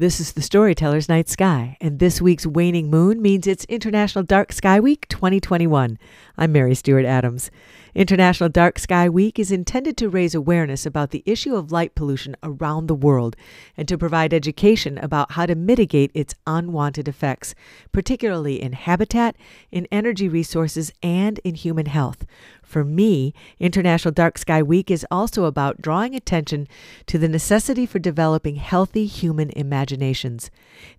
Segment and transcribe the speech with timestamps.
[0.00, 4.52] This is the Storyteller's Night Sky, and this week's waning moon means it's International Dark
[4.52, 5.98] Sky Week 2021.
[6.36, 7.50] I'm Mary Stewart Adams.
[7.96, 12.36] International Dark Sky Week is intended to raise awareness about the issue of light pollution
[12.44, 13.34] around the world
[13.76, 17.56] and to provide education about how to mitigate its unwanted effects,
[17.90, 19.34] particularly in habitat,
[19.72, 22.24] in energy resources, and in human health.
[22.62, 26.68] For me, International Dark Sky Week is also about drawing attention
[27.06, 29.50] to the necessity for developing healthy human
[29.88, 30.50] imaginations.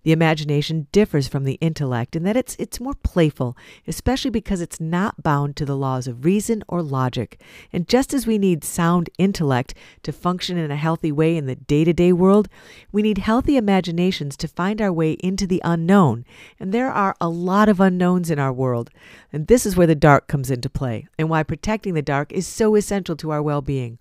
[0.02, 4.80] The imagination differs from the intellect in that it's, it's more playful, especially because it's
[4.80, 7.40] not bound to the laws of reason or logic.
[7.72, 11.54] And just as we need sound intellect to function in a healthy way in the
[11.54, 12.48] day to day world,
[12.90, 16.24] we need healthy imaginations to find our way into the unknown.
[16.58, 18.90] And there are a lot of unknowns in our world.
[19.32, 22.46] And this is where the dark comes into play and why protecting the dark is
[22.46, 23.98] so essential to our well being.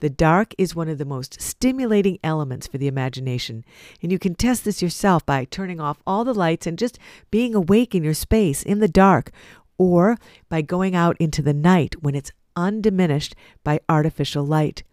[0.00, 3.64] The dark is one of the most stimulating elements for the imagination,
[4.02, 6.98] and you can test this yourself by turning off all the lights and just
[7.30, 9.30] being awake in your space in the dark,
[9.76, 10.16] or
[10.48, 14.84] by going out into the night when it's undiminished by artificial light.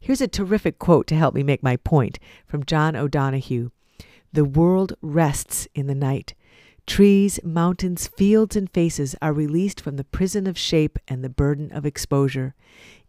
[0.00, 3.70] Here's a terrific quote to help me make my point from John O'Donohue
[4.32, 6.34] The world rests in the night.
[6.84, 11.70] Trees, mountains, fields, and faces are released from the prison of shape and the burden
[11.70, 12.56] of exposure.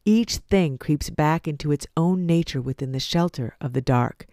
[0.05, 4.27] Each thing creeps back into its own nature within the shelter of the dark.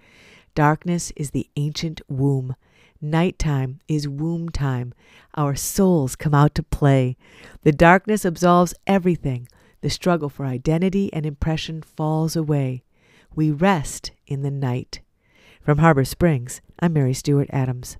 [0.58, 2.56] Darkness is the ancient womb.
[3.00, 4.92] Nighttime is womb time.
[5.36, 7.16] Our souls come out to play.
[7.62, 9.46] The darkness absolves everything.
[9.82, 12.82] The struggle for identity and impression falls away.
[13.36, 15.00] We rest in the night.
[15.60, 17.96] From Harbor Springs, I'm Mary Stewart Adams.